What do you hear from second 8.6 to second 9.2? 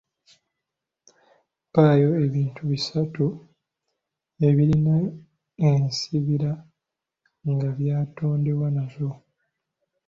nazo?